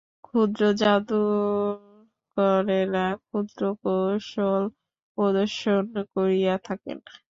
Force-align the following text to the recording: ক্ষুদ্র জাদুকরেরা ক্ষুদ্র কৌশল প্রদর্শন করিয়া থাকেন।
ক্ষুদ্র 0.25 0.61
জাদুকরেরা 0.81 1.77
ক্ষুদ্র 3.21 3.61
কৌশল 3.83 4.63
প্রদর্শন 5.17 5.83
করিয়া 6.13 6.55
থাকেন। 6.67 6.97